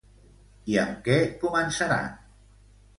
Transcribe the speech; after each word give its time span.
I 0.73 0.79
amb 0.85 0.97
què 1.11 1.19
començaran? 1.47 2.13